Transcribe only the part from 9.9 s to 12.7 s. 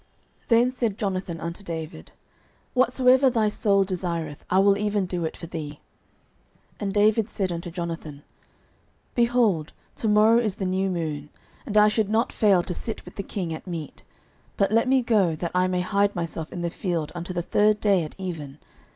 to morrow is the new moon, and I should not fail